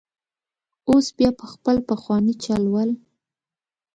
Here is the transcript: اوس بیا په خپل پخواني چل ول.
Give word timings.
اوس 0.89 1.05
بیا 1.17 1.29
په 1.39 1.45
خپل 1.53 1.77
پخواني 1.89 2.33
چل 2.43 2.63
ول. 2.73 2.91